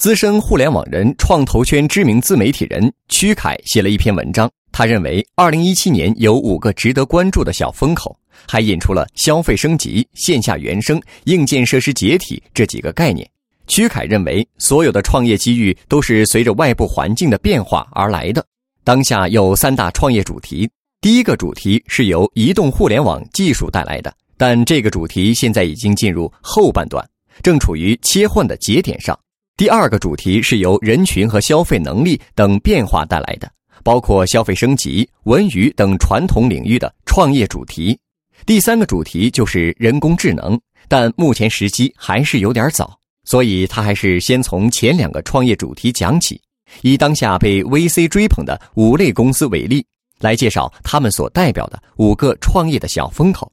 [0.00, 4.50] 资深互联网人、创投圈知名自媒体人曲凯写了一篇文章。
[4.72, 8.18] 他认为，二零一七年有五个值得关注的小风口，
[8.48, 13.28] 还引出了消费升级、线下原生、硬件设施解体这几个概念。
[13.66, 18.42] 曲凯认为，所有的创业机遇都是随着外部环境的变化而来的。
[18.82, 20.66] 当下有三大创业主题，
[21.02, 27.06] 第一个主题是由移动互联网技术带来的，但这个主题现在已经进入后半段，
[27.42, 29.14] 正处于切换的节点上。
[29.60, 33.52] 第二个主题是由人群和消费能力等变化带来的，
[33.84, 37.98] 包括消费升级、文娱等传统领域的创业主题。
[38.46, 46.40] 第三个主题就是人工智能，但目前时机还是有点早，所以他还是先从前两个创业主题讲起，
[46.80, 49.84] 以当下被 VC 追捧的五类公司为例，
[50.20, 53.52] 来介绍他们所代表的五个创业的小风口。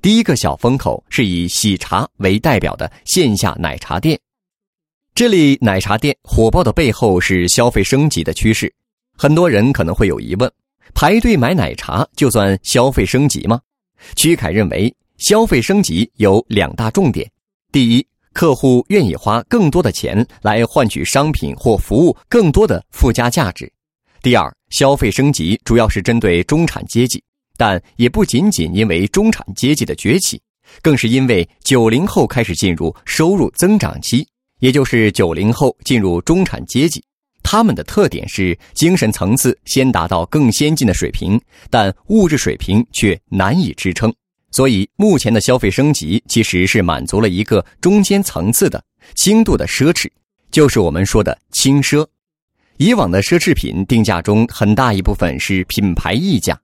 [0.00, 4.16] 第一个小风口是以喜茶为代表的线下奶茶店。
[5.14, 8.72] 这里奶茶店火爆的背后是消费升级的趋势，
[9.14, 10.50] 很多人可能会有疑问：
[10.94, 13.60] 排队买奶茶就算消费升级吗？
[14.16, 17.30] 曲凯认为，消费升级有两大重点：
[17.70, 23.66] 第一，客户愿意花更多的钱来换取商品或服务更多的附加价值；
[24.22, 27.22] 第二，消费升级主要是针对中产阶级，
[27.58, 30.40] 但也不仅仅因为中产阶级的崛起，
[30.80, 34.26] 更是因为九零后开始进入收入增长期。
[34.62, 37.02] 也就是九零后进入中产阶级，
[37.42, 44.14] 他们的特点是精神层次先达到更先进的水平，但物质水平却难以支撑。
[44.52, 48.80] 所以，目前的消费升级其实是满足了一个中间层次的
[49.16, 50.08] 轻度的奢侈，
[50.52, 52.06] 就是我们说的轻奢。
[52.76, 56.56] 以往的奢侈品定价中很大一部分是品牌溢价，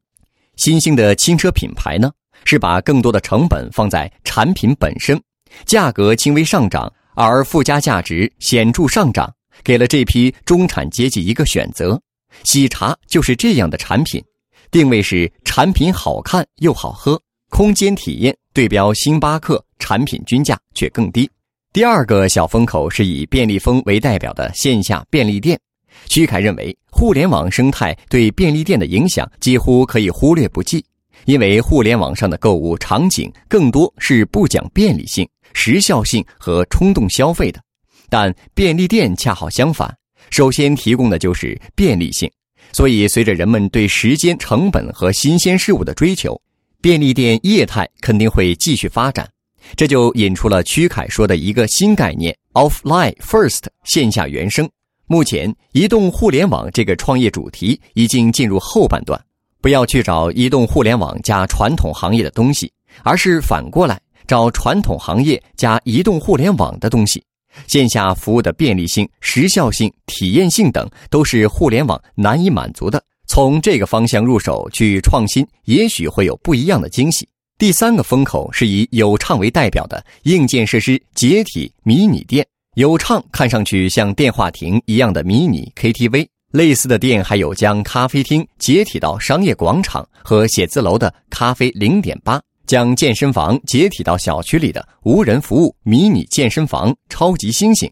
[0.55, 2.13] 新兴的轻奢品牌呢，
[2.45, 5.21] 是把更多的成本放在产品本身，
[5.67, 6.93] 价格轻微上涨。
[7.25, 9.29] 而附加价值显著上涨，
[9.65, 12.01] 给了这批中产阶级一个选择。
[12.45, 14.23] 喜茶就是这样的产品，
[14.71, 17.21] 定位是产品好看又好喝，
[17.51, 21.29] 空间体验对标星巴克，产品均价却更低。
[21.73, 25.59] 第二个小风口是以便利蜂为代表的线下便利店。
[26.07, 30.85] 曲凯认为，互联网生态对便利店的影响几乎可以忽略不计，
[31.25, 35.29] 因为互联网上的购物场景更多是不讲便利性。
[35.55, 37.61] 时效性和冲动消费的，
[38.09, 39.95] 但便利店恰好相反，
[40.31, 42.31] 首先提供的就是便利性。
[42.73, 46.39] 所以，随着人们对时间、成本和新鲜事物的追求，
[46.83, 49.27] 便利店业态肯定会继续发展。
[49.75, 54.69] 这就引出了曲凯说的一个新概念：offline first，线下原生。
[55.07, 59.19] 目前，移动互联网这个创业主题已经进入后半段，
[59.63, 62.71] 不要去找移动互联网加传统行业的东西，
[63.03, 63.99] 而是反过来。
[64.29, 67.21] 找传统行业加移动互联网的东西，
[67.67, 73.03] 线下服务的便利性、时效性、体验性等都是互联网难以满足的。
[73.27, 77.29] 从这个方向入手去创新，也许会有不一样的惊喜。
[77.59, 82.47] 第三个风口是以有畅为代表的硬件设施解体迷你店。
[82.77, 92.41] 有畅看上去像电话亭一样的迷你 KTV，类似的店还有将咖啡厅解体到商业广场和写字楼的咖啡零点八。
[92.69, 97.91] 将健身房解体到小区里的无人服务迷你健身房“超级猩猩”。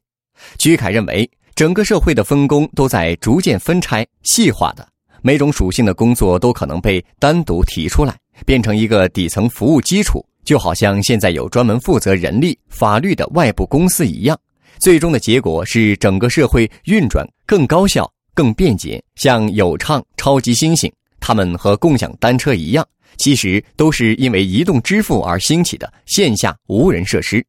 [0.59, 4.87] 居凯认为，整个社会的分工都在逐渐分拆、细化的，
[5.23, 8.15] 每种属性的工作都可能被单独提出来，
[8.45, 14.39] 变成一个底层服务基础，就好像现在有专门负责人力、法律的外部公司一样。
[14.79, 19.03] 最终的结果是整个社会运转更高效、更便捷。
[19.15, 22.87] 像有畅、超级猩猩，他们和共享单车一样。
[23.17, 27.45] 其实都是因为移动支付而兴起的线下无人设施，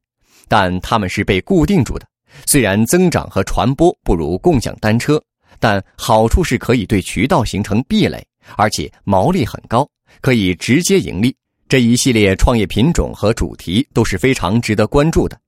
[0.48, 2.06] 但他们是被固定住的。
[2.46, 5.22] 虽然增长和传播不如共享单车，
[5.58, 8.24] 但好处是可以对渠道形成壁垒，
[8.56, 9.88] 而且毛利很高，
[10.20, 11.34] 可以直接盈利。
[11.68, 15.38] 这一系列创业品种和主题都是非常值得关注的。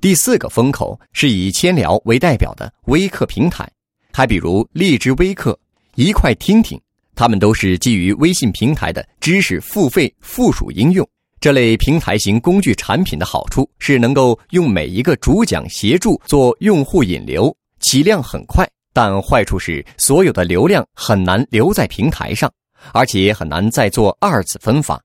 [0.00, 3.70] 第四个风口是以千聊为代表的微课平台，
[4.12, 5.58] 还比如荔枝微课、
[5.94, 6.80] 一块听听。
[7.18, 11.04] 它们都是基于微信平台的知识付费附属应用。
[11.40, 22.48] 这类平台型工具产品的好处是能够用每一个主讲协助做用户引流，起量很快；但坏处是所有的流量很难留在平台上，
[22.92, 25.02] 而且很难再做二次分发。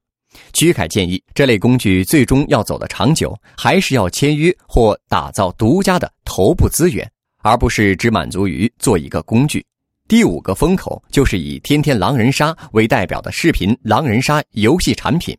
[0.53, 7.11] 曲凯建议，这类工具最终要走得长久，还是要签约或打造独家的头部资源，
[7.41, 9.65] 而不是只满足于做一个工具。
[10.05, 15.35] 第五个风口就是以天天狼人杀为代表的视频狼人杀游戏产品。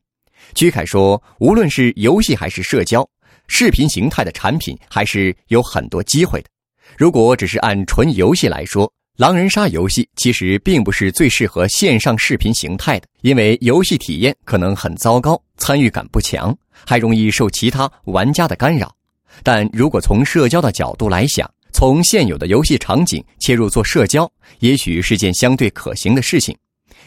[0.54, 3.06] 居凯说，无论是游戏还是社交，
[3.46, 6.48] 视频形态的产品还是有很多机会的。
[6.96, 16.56] 如果只是按纯游戏来说，狼人杀游戏其实并不是最适合线上视频形态的，因为游戏体验可能很糟糕，参与感不强，
[16.86, 18.94] 还容易受其他玩家的干扰。
[19.42, 24.30] 但如果从社交的角度来想，从现有的游戏场景切入做社交，
[24.60, 26.56] 也许是件相对可行的事情。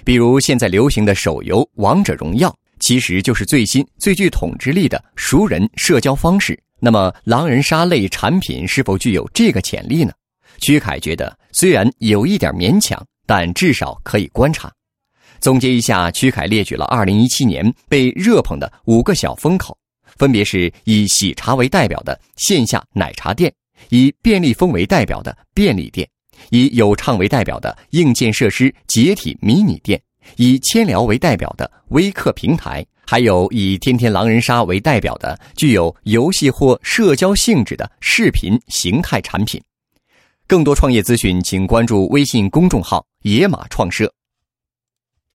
[0.03, 2.49] 比如现在流行的手游《王者荣耀》，
[2.81, 6.59] 其实就是最新、最具统治力的熟人社交方式。
[6.81, 10.11] 那么，狼人杀类产品是否具有这个潜力呢？
[10.59, 14.69] 曲凯觉得，虽然有一点勉强，但至少可以观察。
[15.39, 19.77] 总结一下，曲凯列举了2017年被热捧的五个小风口，
[20.17, 23.51] 分别是以喜茶为代表的线下奶茶店，
[23.89, 26.07] 以便利蜂为代表的便利店，
[26.49, 30.01] 以有畅为代表的硬件设施解体迷你店，
[30.35, 32.85] 以千聊为代表的微客平台。
[33.09, 39.61] 还有以天天狼人杀为代表的具有游戏或社交性质的视频形态产品。
[40.45, 44.13] 更多创业资讯，请关注微信公众号“野马创社”。